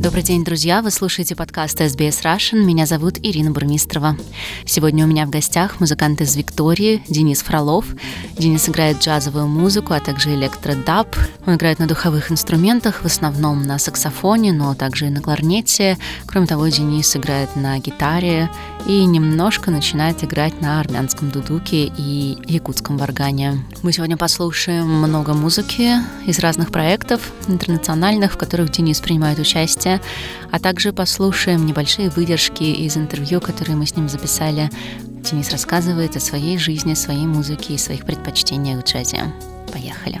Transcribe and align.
Добрый 0.00 0.22
день, 0.22 0.44
друзья! 0.44 0.80
Вы 0.80 0.90
слушаете 0.90 1.36
подкаст 1.36 1.78
SBS 1.78 2.22
Russian. 2.22 2.64
Меня 2.64 2.86
зовут 2.86 3.18
Ирина 3.22 3.50
Бурмистрова. 3.50 4.16
Сегодня 4.64 5.04
у 5.04 5.06
меня 5.06 5.26
в 5.26 5.28
гостях 5.30 5.78
музыкант 5.78 6.22
из 6.22 6.34
Виктории 6.36 7.02
Денис 7.06 7.42
Фролов. 7.42 7.84
Денис 8.38 8.66
играет 8.66 9.02
джазовую 9.02 9.46
музыку, 9.46 9.92
а 9.92 10.00
также 10.00 10.34
электродаб. 10.34 11.14
Он 11.44 11.56
играет 11.56 11.80
на 11.80 11.86
духовых 11.86 12.32
инструментах, 12.32 13.02
в 13.02 13.04
основном 13.04 13.62
на 13.64 13.78
саксофоне, 13.78 14.54
но 14.54 14.74
также 14.74 15.08
и 15.08 15.10
на 15.10 15.20
кларнете. 15.20 15.98
Кроме 16.24 16.46
того, 16.46 16.66
Денис 16.68 17.14
играет 17.14 17.54
на 17.54 17.78
гитаре 17.78 18.48
и 18.86 19.04
немножко 19.04 19.70
начинает 19.70 20.24
играть 20.24 20.62
на 20.62 20.80
армянском 20.80 21.30
дудуке 21.30 21.92
и 21.94 22.38
якутском 22.46 22.96
варгане. 22.96 23.62
Мы 23.82 23.92
сегодня 23.92 24.16
послушаем 24.16 24.86
много 24.86 25.34
музыки 25.34 25.96
из 26.26 26.38
разных 26.38 26.72
проектов 26.72 27.20
интернациональных, 27.48 28.32
в 28.32 28.38
которых 28.38 28.70
Денис 28.70 28.98
принимает 29.00 29.38
участие 29.38 29.99
а 30.50 30.58
также 30.58 30.92
послушаем 30.92 31.66
небольшие 31.66 32.10
выдержки 32.10 32.64
из 32.64 32.96
интервью, 32.96 33.40
которые 33.40 33.76
мы 33.76 33.86
с 33.86 33.96
ним 33.96 34.08
записали. 34.08 34.70
Денис 35.30 35.50
рассказывает 35.50 36.16
о 36.16 36.20
своей 36.20 36.58
жизни, 36.58 36.94
своей 36.94 37.26
музыке 37.26 37.74
и 37.74 37.78
своих 37.78 38.04
предпочтениях 38.04 38.82
в 38.82 38.86
джазе. 38.86 39.32
Поехали! 39.72 40.20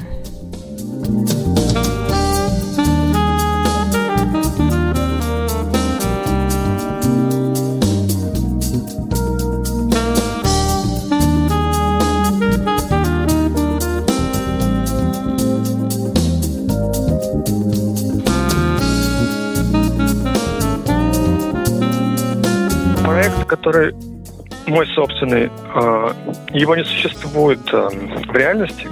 Который 23.70 23.94
мой 24.66 24.84
собственный, 24.88 25.48
а, 25.74 26.12
его 26.52 26.74
не 26.74 26.84
существует 26.84 27.60
а, 27.72 27.88
в 27.88 28.36
реальности, 28.36 28.88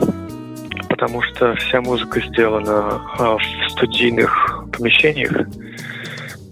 потому 0.89 1.21
что 1.23 1.55
вся 1.57 1.81
музыка 1.81 2.21
сделана 2.21 3.01
а, 3.19 3.37
в 3.37 3.71
студийных 3.73 4.65
помещениях. 4.73 5.33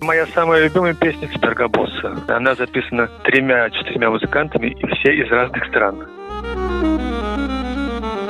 Моя 0.00 0.26
самая 0.34 0.64
любимая 0.64 0.94
песня 0.94 1.28
Спергобосса. 1.36 2.16
Она 2.26 2.56
записана 2.56 3.08
тремя-четырьмя 3.24 4.10
музыкантами, 4.10 4.68
и 4.70 4.86
все 4.96 5.14
из 5.14 5.30
разных 5.30 5.64
стран. 5.66 6.06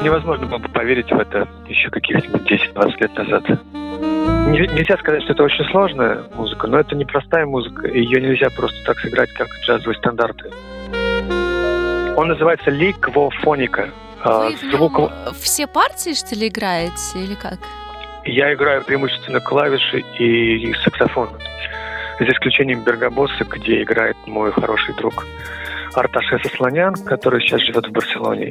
Невозможно 0.03 0.47
было 0.47 0.59
бы 0.59 0.69
поверить 0.69 1.11
в 1.11 1.19
это 1.19 1.49
еще 1.69 1.89
каких-нибудь 1.89 2.43
10-20 2.51 3.01
лет 3.01 3.15
назад. 3.17 3.45
Нельзя 4.47 4.97
сказать, 4.99 5.23
что 5.25 5.33
это 5.33 5.43
очень 5.43 5.65
сложная 5.71 6.25
музыка, 6.35 6.69
но 6.69 6.79
это 6.79 6.95
непростая 6.95 7.47
музыка, 7.47 7.89
и 7.89 8.01
ее 8.01 8.21
нельзя 8.21 8.49
просто 8.51 8.77
так 8.85 8.99
сыграть, 9.01 9.31
как 9.33 9.49
джазовые 9.65 9.99
стандарты. 9.99 10.51
Он 12.17 12.29
называется 12.29 12.71
ликвофоника. 12.71 13.91
А, 14.23 14.49
Вы 14.49 14.57
звук... 14.71 15.11
все 15.35 15.67
партии, 15.67 16.15
что 16.15 16.35
ли, 16.35 16.49
играете, 16.49 16.95
или 17.17 17.35
как? 17.35 17.59
Я 18.25 18.55
играю 18.55 18.83
преимущественно 18.83 19.41
клавиши 19.41 20.05
и 20.19 20.73
саксофон. 20.85 21.29
За 22.19 22.27
исключением 22.27 22.83
Бергабоса, 22.83 23.45
где 23.45 23.83
играет 23.83 24.17
мой 24.27 24.53
хороший 24.53 24.95
друг 24.95 25.27
Арташе 25.95 26.39
Сослонян, 26.43 26.95
который 26.95 27.41
сейчас 27.41 27.61
живет 27.63 27.87
в 27.87 27.93
Барселоне. 27.93 28.51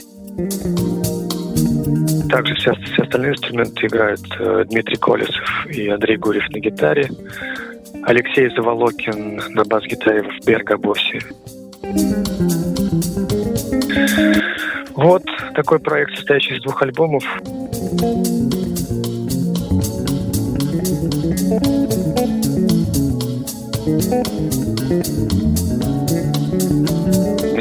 Также 2.29 2.55
все, 2.55 2.73
все 2.73 3.03
остальные 3.03 3.31
инструменты 3.31 3.87
играют 3.87 4.21
э, 4.39 4.65
Дмитрий 4.69 4.97
Колесов 4.97 5.67
и 5.67 5.87
Андрей 5.89 6.17
Гурьев 6.17 6.49
на 6.49 6.59
гитаре, 6.59 7.09
Алексей 8.03 8.49
Заволокин 8.55 9.41
на 9.49 9.63
бас-гитаре 9.63 10.23
в 10.23 10.45
Бергабосе. 10.45 11.21
Вот 14.95 15.23
такой 15.55 15.79
проект, 15.79 16.15
состоящий 16.15 16.55
из 16.55 16.61
двух 16.61 16.81
альбомов. 16.81 17.23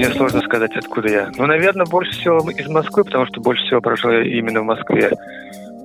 Мне 0.04 0.14
сложно 0.14 0.40
сказать, 0.42 0.76
откуда 0.76 1.08
я. 1.08 1.30
Ну, 1.36 1.46
наверное, 1.46 1.86
больше 1.86 2.12
всего 2.12 2.50
из 2.50 2.68
Москвы, 2.68 3.04
потому 3.04 3.24
что 3.26 3.40
больше 3.40 3.64
всего 3.64 3.80
прожил 3.80 4.10
я 4.10 4.22
именно 4.22 4.60
в 4.60 4.64
Москве. 4.64 5.10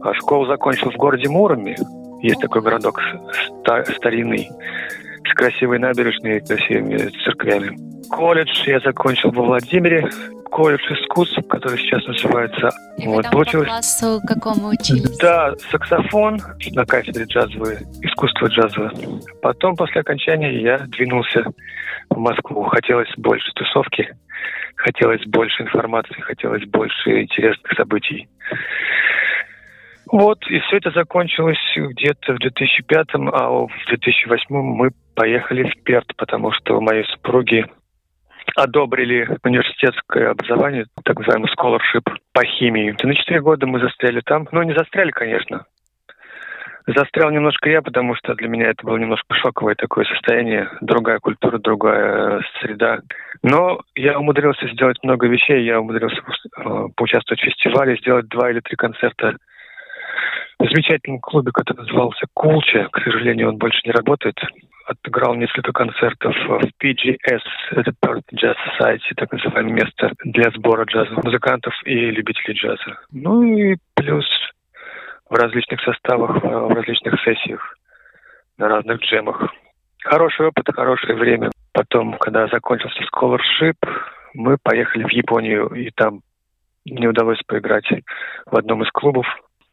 А 0.01 0.13
школу 0.13 0.45
закончил 0.45 0.91
в 0.91 0.95
городе 0.95 1.29
Муроме. 1.29 1.77
Есть 2.21 2.41
такой 2.41 2.61
городок 2.61 2.99
старинный, 3.95 4.49
с 5.29 5.33
красивой 5.33 5.79
набережной 5.79 6.37
и 6.37 6.45
красивыми 6.45 7.09
церквями. 7.23 7.77
Колледж 8.09 8.63
я 8.65 8.79
закончил 8.79 9.31
во 9.31 9.43
Владимире, 9.43 10.09
колледж 10.49 10.81
искусств, 10.91 11.39
который 11.47 11.77
сейчас 11.79 12.05
называется. 12.07 12.69
И 12.97 13.07
вот, 13.07 13.25
вы 13.25 13.31
получилось... 13.31 13.67
по 13.67 13.73
классу 13.73 14.21
какому 14.27 14.69
учились? 14.69 15.17
Да, 15.17 15.53
саксофон 15.71 16.39
на 16.71 16.85
кафедре 16.85 17.25
джазовое, 17.25 17.79
искусство 18.01 18.47
джазовое. 18.47 18.91
Потом, 19.41 19.75
после 19.75 20.01
окончания, 20.01 20.61
я 20.61 20.79
двинулся 20.79 21.45
в 22.09 22.17
Москву. 22.17 22.63
Хотелось 22.63 23.11
больше 23.17 23.51
тусовки, 23.53 24.15
хотелось 24.75 25.23
больше 25.27 25.63
информации, 25.63 26.19
хотелось 26.21 26.65
больше 26.65 27.21
интересных 27.21 27.71
событий. 27.73 28.27
Вот, 30.11 30.39
и 30.49 30.59
все 30.59 30.77
это 30.77 30.89
закончилось 30.91 31.59
где-то 31.75 32.33
в 32.33 32.39
2005, 32.39 33.07
а 33.31 33.49
в 33.49 33.69
2008 33.87 34.45
мы 34.49 34.89
поехали 35.15 35.69
в 35.69 35.83
Перт, 35.83 36.15
потому 36.17 36.51
что 36.51 36.81
моей 36.81 37.03
супруги 37.05 37.65
одобрили 38.55 39.37
университетское 39.43 40.31
образование, 40.31 40.85
так 41.03 41.19
называемый 41.19 41.51
scholarship 41.51 42.11
по 42.33 42.43
химии. 42.43 42.95
На 43.03 43.15
четыре 43.15 43.41
года 43.41 43.67
мы 43.67 43.79
застряли 43.79 44.21
там. 44.21 44.47
Ну, 44.51 44.63
не 44.63 44.73
застряли, 44.73 45.11
конечно. 45.11 45.65
Застрял 46.87 47.29
немножко 47.29 47.69
я, 47.69 47.83
потому 47.83 48.15
что 48.15 48.33
для 48.33 48.47
меня 48.47 48.69
это 48.69 48.83
было 48.83 48.97
немножко 48.97 49.35
шоковое 49.35 49.75
такое 49.75 50.05
состояние. 50.05 50.71
Другая 50.81 51.19
культура, 51.19 51.59
другая 51.59 52.41
среда. 52.61 52.99
Но 53.43 53.81
я 53.93 54.17
умудрился 54.17 54.67
сделать 54.69 54.97
много 55.03 55.27
вещей. 55.27 55.63
Я 55.65 55.79
умудрился 55.79 56.17
э, 56.17 56.87
поучаствовать 56.95 57.41
в 57.41 57.45
фестивале, 57.45 57.97
сделать 57.97 58.27
два 58.27 58.49
или 58.49 58.59
три 58.61 58.75
концерта 58.75 59.35
замечательном 60.65 61.19
клубе, 61.19 61.51
который 61.51 61.79
назывался 61.79 62.25
Кулча. 62.33 62.87
К 62.91 63.01
сожалению, 63.03 63.49
он 63.49 63.57
больше 63.57 63.79
не 63.85 63.91
работает 63.91 64.35
отыграл 64.89 65.35
несколько 65.35 65.71
концертов 65.71 66.35
в 66.35 66.61
PGS, 66.81 67.41
это 67.71 67.91
Perth 68.03 68.23
Jazz 68.33 68.55
Society, 68.67 69.13
так 69.15 69.31
называемое 69.31 69.73
место 69.73 70.11
для 70.23 70.49
сбора 70.51 70.85
джазовых 70.85 71.23
музыкантов 71.23 71.73
и 71.85 71.93
любителей 71.93 72.55
джаза. 72.55 72.99
Ну 73.11 73.43
и 73.43 73.77
плюс 73.93 74.25
в 75.29 75.35
различных 75.35 75.79
составах, 75.81 76.43
в 76.43 76.73
различных 76.73 77.21
сессиях, 77.21 77.75
на 78.57 78.67
разных 78.67 78.99
джемах. 79.01 79.53
Хороший 80.03 80.47
опыт, 80.47 80.65
хорошее 80.73 81.15
время. 81.15 81.51
Потом, 81.71 82.17
когда 82.17 82.47
закончился 82.47 83.03
scholarship, 83.13 83.75
мы 84.33 84.57
поехали 84.61 85.03
в 85.03 85.11
Японию, 85.11 85.67
и 85.67 85.91
там 85.91 86.21
мне 86.85 87.07
удалось 87.07 87.41
поиграть 87.45 87.87
в 88.47 88.57
одном 88.57 88.81
из 88.81 88.89
клубов 88.89 89.27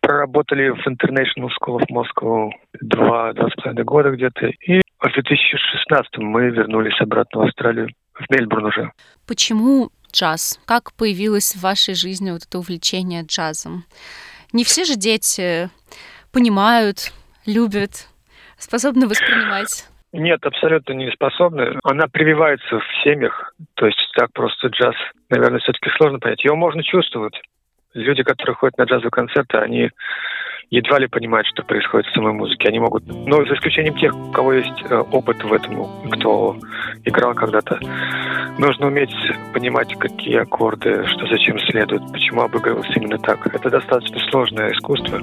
проработали 0.07 0.69
в 0.69 0.87
International 0.87 1.49
School 1.59 1.81
of 1.81 1.87
Moscow 1.91 2.51
два, 2.81 3.33
два 3.33 3.49
с 3.49 3.55
половиной 3.55 3.85
года 3.85 4.11
где-то. 4.11 4.47
И 4.61 4.81
в 5.01 5.13
2016 5.13 6.19
мы 6.19 6.51
вернулись 6.51 7.01
обратно 7.01 7.41
в 7.41 7.45
Австралию, 7.47 7.89
в 8.15 8.25
Мельбурн 8.31 8.67
уже. 8.67 8.93
Почему 9.27 9.91
джаз? 10.13 10.61
Как 10.65 10.93
появилось 10.93 11.57
в 11.57 11.63
вашей 11.63 11.95
жизни 11.97 12.31
вот 12.31 12.43
это 12.47 12.59
увлечение 12.59 13.25
джазом? 13.25 13.83
Не 14.53 14.63
все 14.63 14.85
же 14.85 14.95
дети 14.95 15.71
понимают, 16.33 17.13
любят, 17.45 18.07
способны 18.59 19.09
воспринимать. 19.09 19.89
Нет, 20.13 20.47
абсолютно 20.47 20.93
не 20.93 21.11
способны. 21.11 21.81
Она 21.83 22.07
прививается 22.07 22.79
в 22.79 22.85
семьях. 23.03 23.53
То 23.75 23.87
есть 23.87 23.99
так 24.15 24.33
просто 24.33 24.69
джаз, 24.69 24.95
наверное, 25.31 25.59
все-таки 25.59 25.91
сложно 25.97 26.21
понять. 26.21 26.45
Его 26.45 26.55
можно 26.55 26.85
чувствовать. 26.85 27.35
Люди, 27.97 28.23
которые 28.23 28.55
ходят 28.55 28.77
на 28.77 28.83
джазовые 28.83 29.11
концерты, 29.11 29.57
они 29.57 29.91
едва 30.71 30.99
ли 30.99 31.07
понимают, 31.07 31.47
что 31.47 31.63
происходит 31.63 32.07
в 32.07 32.15
самой 32.15 32.33
музыке. 32.33 32.69
Они 32.69 32.79
могут, 32.79 33.07
ну, 33.07 33.47
за 33.47 33.55
исключением 33.55 33.97
тех, 33.97 34.15
у 34.15 34.33
кого 34.33 34.53
есть 34.53 34.83
э, 34.89 34.97
опыт 35.13 35.43
в 35.43 35.53
этом, 35.53 36.11
кто 36.11 36.59
играл 37.05 37.35
когда-то, 37.35 37.79
нужно 38.59 38.89
уметь 38.89 39.15
понимать, 39.55 39.95
какие 39.99 40.37
аккорды, 40.37 41.07
что 41.07 41.27
зачем 41.27 41.59
следует, 41.61 42.03
почему 42.13 42.43
обыгрывался 42.43 42.93
именно 42.97 43.19
так. 43.19 43.47
Это 43.47 43.71
достаточно 43.71 44.19
сложное 44.31 44.73
искусство. 44.73 45.21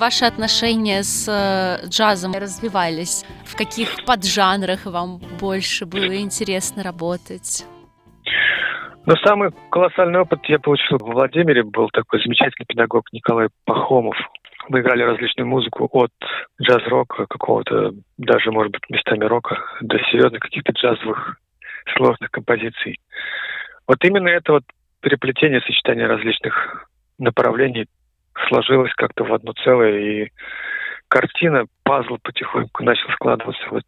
Ваши 0.00 0.24
отношения 0.24 1.02
с 1.02 1.28
э, 1.28 1.86
джазом 1.86 2.32
развивались? 2.32 3.24
В 3.44 3.54
каких 3.54 4.04
поджанрах 4.06 4.86
вам 4.86 5.20
больше 5.38 5.86
было 5.86 6.16
интересно 6.16 6.82
работать? 6.82 7.64
Но 9.06 9.14
самый 9.24 9.50
колоссальный 9.70 10.20
опыт 10.20 10.40
я 10.46 10.58
получил 10.58 10.98
в 10.98 11.12
Владимире. 11.12 11.62
Был 11.62 11.88
такой 11.90 12.22
замечательный 12.22 12.66
педагог 12.66 13.04
Николай 13.12 13.48
Пахомов. 13.64 14.16
Мы 14.68 14.80
играли 14.80 15.02
различную 15.02 15.48
музыку 15.48 15.88
от 15.92 16.12
джаз-рока, 16.62 17.26
какого-то 17.26 17.92
даже, 18.18 18.50
может 18.50 18.72
быть, 18.72 18.88
местами 18.88 19.24
рока, 19.24 19.58
до 19.80 19.98
серьезных 20.10 20.40
каких-то 20.40 20.72
джазовых 20.72 21.36
сложных 21.96 22.30
композиций. 22.30 22.98
Вот 23.86 23.98
именно 24.04 24.28
это 24.28 24.52
вот 24.52 24.62
переплетение, 25.00 25.60
сочетание 25.62 26.06
различных 26.06 26.86
направлений 27.18 27.86
сложилось 28.48 28.92
как-то 28.94 29.24
в 29.24 29.32
одно 29.32 29.52
целое, 29.64 29.98
и 29.98 30.30
картина, 31.08 31.66
пазл 31.82 32.18
потихоньку 32.22 32.84
начал 32.84 33.10
складываться 33.10 33.62
вот 33.70 33.84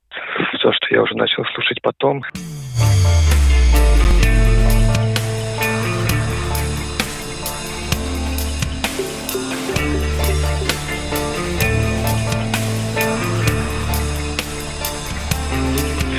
в 0.52 0.58
то, 0.58 0.72
что 0.72 0.87
я 0.90 1.02
уже 1.02 1.16
начал 1.16 1.44
слушать 1.46 1.81
потом. 1.82 2.22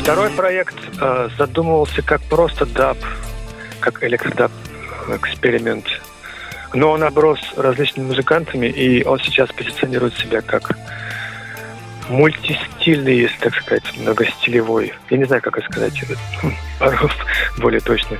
Второй 0.03 0.31
проект 0.31 0.75
э, 1.00 1.30
задумывался 1.38 2.01
как 2.01 2.21
просто 2.24 2.65
даб, 2.65 2.97
как 3.80 4.03
электродаб 4.03 4.51
эксперимент. 5.07 5.85
Но 6.73 6.91
он 6.91 7.03
оброс 7.03 7.39
различными 7.55 8.07
музыкантами, 8.07 8.67
и 8.67 9.03
он 9.03 9.19
сейчас 9.19 9.49
позиционирует 9.51 10.15
себя 10.15 10.41
как 10.41 10.77
мультистильный, 12.09 13.17
если 13.17 13.37
так 13.37 13.55
сказать, 13.55 13.83
многостилевой. 13.97 14.93
Я 15.09 15.17
не 15.17 15.25
знаю, 15.25 15.41
как 15.41 15.57
это 15.57 15.67
сказать, 15.69 15.93
более 17.57 17.79
точно. 17.79 18.17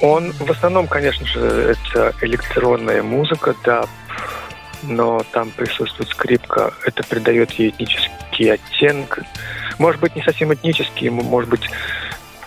Он 0.00 0.32
в 0.32 0.50
основном, 0.50 0.86
конечно 0.86 1.26
же, 1.26 1.40
это 1.40 2.14
электронная 2.20 3.02
музыка, 3.02 3.54
да, 3.64 3.84
но 4.88 5.22
там 5.32 5.50
присутствует 5.50 6.08
скрипка, 6.10 6.72
это 6.84 7.02
придает 7.04 7.52
ей 7.52 7.70
этнический 7.70 8.52
оттенок. 8.52 9.20
Может 9.78 10.00
быть, 10.00 10.16
не 10.16 10.22
совсем 10.22 10.52
этнический, 10.52 11.08
может 11.10 11.50
быть, 11.50 11.68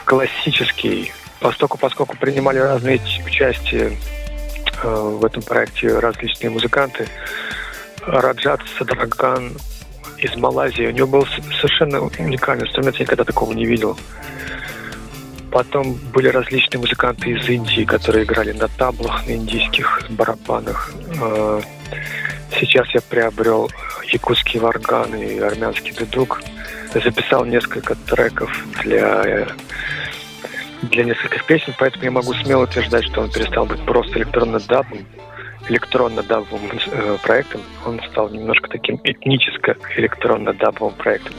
классический, 0.05 1.13
поскольку, 1.39 1.77
поскольку 1.77 2.17
принимали 2.17 2.59
разные 2.59 2.99
участие 3.25 3.97
э, 4.83 5.15
в 5.19 5.23
этом 5.23 5.41
проекте 5.43 5.97
различные 5.99 6.49
музыканты. 6.49 7.07
Раджат 8.05 8.61
Садраган 8.77 9.53
из 10.17 10.35
Малайзии, 10.35 10.87
у 10.87 10.91
него 10.91 11.07
был 11.07 11.27
совершенно 11.59 12.01
уникальный 12.01 12.65
инструмент, 12.65 12.95
я 12.97 13.03
никогда 13.03 13.23
такого 13.23 13.53
не 13.53 13.65
видел. 13.65 13.97
Потом 15.51 15.95
были 16.13 16.29
различные 16.29 16.79
музыканты 16.79 17.31
из 17.31 17.47
Индии, 17.49 17.83
которые 17.83 18.23
играли 18.23 18.53
на 18.53 18.67
таблах, 18.69 19.27
на 19.27 19.31
индийских 19.31 20.01
барабанах. 20.09 20.93
Сейчас 22.61 22.87
я 22.93 23.01
приобрел 23.01 23.71
якутский 24.13 24.59
варган 24.59 25.15
и 25.15 25.39
армянский 25.39 25.93
дудук. 25.93 26.41
Записал 26.93 27.43
несколько 27.43 27.95
треков 27.95 28.51
для 28.83 29.47
для 30.83 31.03
нескольких 31.03 31.45
песен, 31.45 31.73
поэтому 31.79 32.03
я 32.05 32.11
могу 32.11 32.33
смело 32.33 32.63
утверждать, 32.63 33.05
что 33.05 33.21
он 33.21 33.31
перестал 33.31 33.65
быть 33.65 33.83
просто 33.85 34.19
электронно-дабом, 34.19 34.99
электронно-дабовым 35.69 36.71
э, 36.87 37.17
проектом. 37.23 37.61
Он 37.85 37.99
стал 38.11 38.29
немножко 38.29 38.67
таким 38.67 38.99
этническо-электронно-дабовым 39.03 40.95
проектом. 40.95 41.33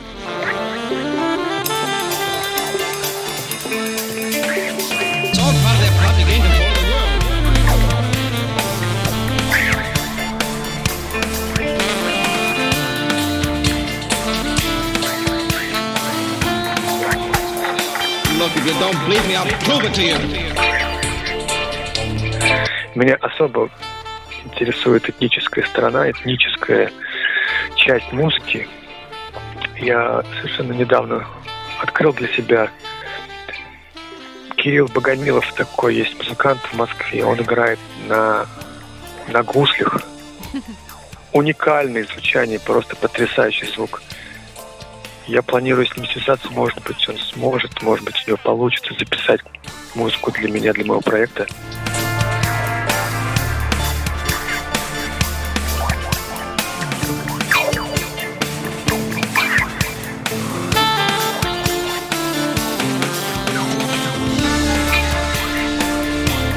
If 18.55 18.67
you 18.67 18.75
don't 18.79 18.99
believe 19.05 19.27
me, 19.29 19.35
I'll 19.37 19.47
prove 19.67 19.85
it 19.85 19.95
to 19.95 20.03
you. 20.03 20.19
Меня 22.95 23.17
особо 23.21 23.71
интересует 24.45 25.09
этническая 25.09 25.65
сторона, 25.67 26.11
этническая 26.11 26.93
часть 27.77 28.13
музыки. 28.13 28.69
Я 29.79 30.23
совершенно 30.41 30.73
недавно 30.73 31.27
открыл 31.81 32.13
для 32.13 32.29
себя 32.29 32.71
Кирилл 34.63 34.87
Богомилов 34.87 35.53
такой 35.55 35.97
есть 35.97 36.17
музыкант 36.19 36.61
в 36.61 36.75
Москве. 36.75 37.25
Он 37.25 37.41
играет 37.41 37.81
на, 38.07 38.47
на 39.29 39.43
гуслях. 39.43 40.03
Уникальное 41.33 42.05
звучание, 42.05 42.61
просто 42.61 42.95
потрясающий 42.95 43.67
звук. 43.67 44.03
Я 45.27 45.41
планирую 45.43 45.87
с 45.87 45.97
ним 45.97 46.07
связаться, 46.07 46.49
может 46.51 46.83
быть, 46.83 47.09
он 47.09 47.17
сможет, 47.17 47.81
может 47.83 48.05
быть, 48.05 48.23
у 48.27 48.31
него 48.31 48.39
получится 48.43 48.93
записать 48.99 49.41
музыку 49.95 50.33
для 50.33 50.51
меня, 50.51 50.73
для 50.73 50.85
моего 50.85 51.01
проекта. 51.01 51.47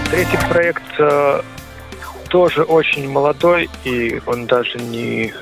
Третий 0.10 0.38
проект 0.50 0.82
э, 0.98 1.42
тоже 2.30 2.64
очень 2.64 3.10
молодой, 3.10 3.70
и 3.84 4.22
он 4.26 4.48
даже 4.48 4.80
не 4.80 5.34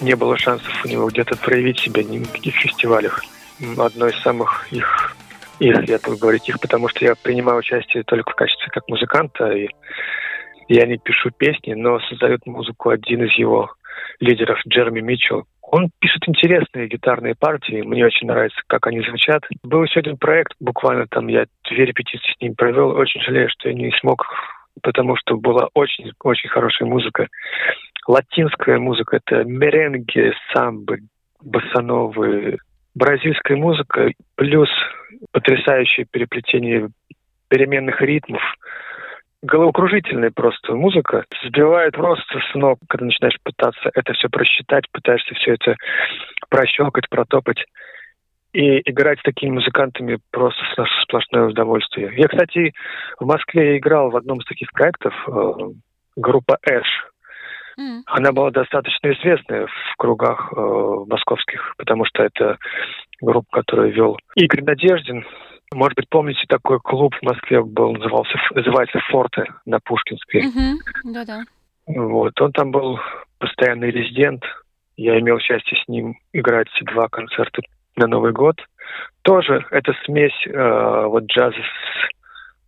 не 0.00 0.14
было 0.14 0.36
шансов 0.36 0.84
у 0.84 0.88
него 0.88 1.08
где-то 1.08 1.36
проявить 1.36 1.80
себя 1.80 2.02
ни 2.02 2.18
на 2.18 2.26
каких 2.26 2.54
фестивалях. 2.56 3.22
Одно 3.78 4.08
из 4.08 4.20
самых 4.20 4.70
их, 4.70 5.16
их, 5.58 5.88
я 5.88 5.98
буду 5.98 6.18
говорить 6.18 6.48
их, 6.48 6.60
потому 6.60 6.88
что 6.88 7.04
я 7.04 7.14
принимаю 7.14 7.58
участие 7.58 8.02
только 8.04 8.32
в 8.32 8.34
качестве 8.34 8.68
как 8.70 8.88
музыканта, 8.88 9.50
и 9.52 9.68
я 10.68 10.86
не 10.86 10.98
пишу 10.98 11.30
песни, 11.30 11.72
но 11.74 12.00
создает 12.00 12.44
музыку 12.46 12.90
один 12.90 13.24
из 13.24 13.32
его 13.38 13.70
лидеров, 14.20 14.58
Джереми 14.68 15.00
Митчелл. 15.00 15.46
Он 15.62 15.90
пишет 15.98 16.22
интересные 16.28 16.88
гитарные 16.88 17.34
партии, 17.34 17.82
мне 17.82 18.04
очень 18.04 18.28
нравится, 18.28 18.60
как 18.66 18.86
они 18.86 19.00
звучат. 19.00 19.42
Был 19.62 19.82
еще 19.82 20.00
один 20.00 20.16
проект, 20.16 20.52
буквально 20.60 21.06
там 21.08 21.26
я 21.28 21.46
две 21.68 21.86
репетиции 21.86 22.32
с 22.36 22.40
ним 22.40 22.54
провел, 22.54 22.90
очень 22.90 23.20
жалею, 23.22 23.48
что 23.48 23.68
я 23.68 23.74
не 23.74 23.90
смог 24.00 24.26
потому 24.82 25.16
что 25.16 25.36
была 25.36 25.68
очень-очень 25.74 26.48
хорошая 26.48 26.88
музыка 26.88 27.28
латинская 28.06 28.78
музыка, 28.78 29.20
это 29.24 29.44
меренги, 29.44 30.32
самбы, 30.52 31.00
басановые, 31.42 32.58
бразильская 32.94 33.56
музыка, 33.56 34.10
плюс 34.36 34.68
потрясающее 35.32 36.06
переплетение 36.10 36.88
переменных 37.48 38.00
ритмов, 38.00 38.42
головокружительная 39.42 40.30
просто 40.30 40.74
музыка, 40.74 41.24
сбивает 41.44 41.94
просто 41.94 42.40
с 42.50 42.54
ног, 42.54 42.78
когда 42.88 43.06
начинаешь 43.06 43.38
пытаться 43.42 43.90
это 43.94 44.12
все 44.14 44.28
просчитать, 44.28 44.84
пытаешься 44.90 45.34
все 45.34 45.54
это 45.54 45.76
прощелкать, 46.48 47.08
протопать. 47.08 47.64
И 48.52 48.80
играть 48.90 49.18
с 49.18 49.22
такими 49.22 49.50
музыкантами 49.50 50.18
просто 50.30 50.86
сплошное 51.02 51.48
удовольствие. 51.48 52.10
Я, 52.16 52.26
кстати, 52.26 52.72
в 53.20 53.26
Москве 53.26 53.76
играл 53.76 54.08
в 54.08 54.16
одном 54.16 54.38
из 54.38 54.46
таких 54.46 54.72
проектов, 54.72 55.12
э, 55.28 55.52
группа 56.16 56.56
Эш, 56.62 56.86
Mm. 57.78 58.02
Она 58.06 58.32
была 58.32 58.50
достаточно 58.50 59.12
известная 59.12 59.66
в 59.66 59.96
кругах 59.98 60.52
э, 60.56 60.60
московских, 61.06 61.74
потому 61.76 62.04
что 62.06 62.22
это 62.22 62.56
группа, 63.20 63.48
которую 63.50 63.92
вел 63.92 64.18
Игорь 64.34 64.64
Надеждин. 64.64 65.26
Может 65.74 65.96
быть, 65.96 66.08
помните, 66.08 66.44
такой 66.48 66.78
клуб 66.80 67.14
в 67.14 67.22
Москве 67.22 67.62
был, 67.62 67.92
назывался, 67.92 68.38
называется 68.54 68.98
«Форте» 69.10 69.44
на 69.66 69.78
Пушкинской. 69.80 70.46
Mm-hmm. 70.46 71.12
Да-да. 71.12 71.42
Вот, 71.86 72.40
он 72.40 72.52
там 72.52 72.70
был 72.70 72.98
постоянный 73.38 73.90
резидент. 73.90 74.42
Я 74.96 75.18
имел 75.20 75.38
счастье 75.38 75.78
с 75.84 75.88
ним 75.88 76.16
играть 76.32 76.68
два 76.82 77.08
концерта 77.08 77.62
на 77.96 78.06
Новый 78.06 78.32
год. 78.32 78.56
Тоже 79.22 79.66
это 79.70 79.92
смесь 80.04 80.46
э, 80.46 81.04
вот 81.06 81.24
джаза 81.24 81.56
с 81.56 82.16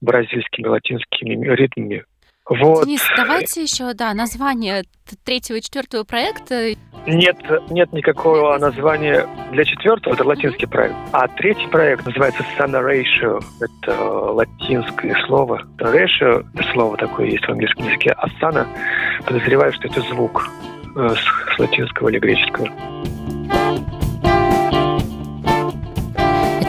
бразильскими, 0.00 0.66
латинскими 0.66 1.54
ритмами 1.54 2.04
Вот. 2.48 2.86
Денис, 2.86 3.02
давайте 3.16 3.62
еще, 3.62 3.92
да, 3.92 4.14
название 4.14 4.84
третьего 5.24 5.56
и 5.58 5.60
четвертого 5.60 6.04
проекта. 6.04 6.74
Нет, 7.06 7.36
нет 7.70 7.92
никакого 7.92 8.56
названия 8.58 9.26
для 9.52 9.64
четвертого, 9.64 10.14
это 10.14 10.24
латинский 10.24 10.66
проект. 10.66 10.94
А 11.12 11.28
третий 11.28 11.66
проект 11.68 12.06
называется 12.06 12.44
Sana 12.58 12.82
Ratio. 12.82 13.42
Это 13.60 14.02
латинское 14.02 15.14
слово. 15.26 15.62
Ratio– 15.78 16.44
слово 16.72 16.96
такое 16.96 17.26
есть 17.26 17.44
в 17.44 17.50
английском 17.50 17.86
языке. 17.86 18.14
А 18.16 18.28
Sana 18.40 18.66
подозреваю, 19.26 19.72
что 19.74 19.88
это 19.88 20.00
звук 20.02 20.48
э, 20.96 21.08
с 21.14 21.58
латинского 21.58 22.08
или 22.08 22.18
греческого. 22.18 22.68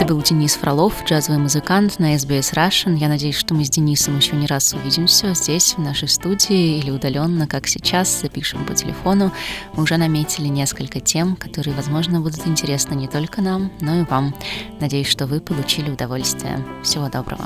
Был 0.10 0.24
Денис 0.24 0.56
Фролов, 0.56 1.04
джазовый 1.06 1.38
музыкант 1.38 2.00
на 2.00 2.16
SBS 2.16 2.56
Russian. 2.56 2.98
Я 2.98 3.10
надеюсь, 3.10 3.36
что 3.36 3.54
мы 3.54 3.63
с 3.63 3.70
Денисом 3.70 4.18
еще 4.18 4.36
не 4.36 4.48
раз 4.48 4.74
увидимся 4.74 5.36
здесь, 5.36 5.75
в 5.75 5.80
нашей 5.80 6.08
студии, 6.08 6.80
или 6.80 6.89
удаленно, 6.89 7.46
как 7.46 7.68
сейчас, 7.68 8.22
запишем 8.22 8.66
по 8.66 8.74
телефону. 8.74 9.32
Мы 9.75 9.84
уже 9.84 9.98
наметили 9.98 10.48
несколько 10.48 11.00
тем, 11.00 11.36
которые, 11.36 11.75
возможно, 11.75 12.22
будут 12.22 12.48
интересны 12.48 12.96
не 12.96 13.08
только 13.08 13.44
нам, 13.44 13.72
но 13.82 14.01
и 14.01 14.04
вам. 14.04 14.34
Надеюсь, 14.80 15.08
что 15.08 15.28
вы 15.28 15.42
получили 15.42 15.92
удовольствие. 15.92 16.66
Всего 16.82 17.08
доброго. 17.08 17.46